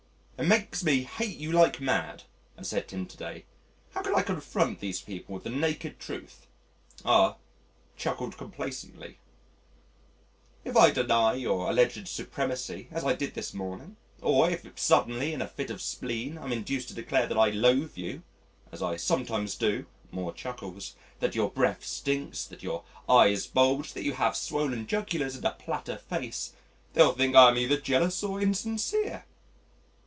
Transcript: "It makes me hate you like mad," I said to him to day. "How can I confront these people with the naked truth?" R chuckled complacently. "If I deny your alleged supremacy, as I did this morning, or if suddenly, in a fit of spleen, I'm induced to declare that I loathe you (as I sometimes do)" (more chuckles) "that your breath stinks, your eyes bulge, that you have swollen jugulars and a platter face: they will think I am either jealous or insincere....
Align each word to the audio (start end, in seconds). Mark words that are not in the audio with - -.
"It 0.39 0.45
makes 0.47 0.83
me 0.83 1.03
hate 1.03 1.37
you 1.37 1.51
like 1.51 1.79
mad," 1.79 2.23
I 2.57 2.63
said 2.63 2.87
to 2.87 2.95
him 2.95 3.05
to 3.05 3.15
day. 3.15 3.45
"How 3.91 4.01
can 4.01 4.15
I 4.15 4.23
confront 4.23 4.79
these 4.79 4.99
people 4.99 5.35
with 5.35 5.43
the 5.43 5.51
naked 5.51 5.99
truth?" 5.99 6.47
R 7.05 7.37
chuckled 7.95 8.37
complacently. 8.37 9.19
"If 10.65 10.75
I 10.75 10.89
deny 10.89 11.33
your 11.35 11.69
alleged 11.69 12.07
supremacy, 12.07 12.87
as 12.89 13.05
I 13.05 13.13
did 13.13 13.35
this 13.35 13.53
morning, 13.53 13.97
or 14.19 14.49
if 14.49 14.65
suddenly, 14.79 15.31
in 15.31 15.43
a 15.43 15.47
fit 15.47 15.69
of 15.69 15.79
spleen, 15.79 16.39
I'm 16.39 16.51
induced 16.51 16.87
to 16.87 16.95
declare 16.95 17.27
that 17.27 17.37
I 17.37 17.51
loathe 17.51 17.95
you 17.95 18.23
(as 18.71 18.81
I 18.81 18.95
sometimes 18.97 19.53
do)" 19.53 19.85
(more 20.09 20.33
chuckles) 20.33 20.95
"that 21.19 21.35
your 21.35 21.51
breath 21.51 21.85
stinks, 21.85 22.51
your 22.61 22.83
eyes 23.07 23.45
bulge, 23.45 23.93
that 23.93 24.03
you 24.05 24.13
have 24.13 24.35
swollen 24.35 24.87
jugulars 24.87 25.35
and 25.35 25.45
a 25.45 25.51
platter 25.51 25.97
face: 25.97 26.53
they 26.93 27.03
will 27.03 27.13
think 27.13 27.35
I 27.35 27.49
am 27.49 27.59
either 27.59 27.77
jealous 27.79 28.23
or 28.23 28.41
insincere.... 28.41 29.25